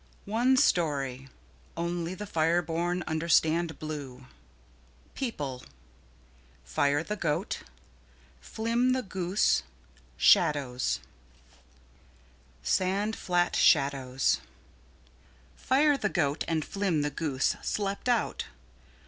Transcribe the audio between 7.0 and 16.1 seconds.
the Goat Flim the Goose Shadows Sand Flat Shadows Fire the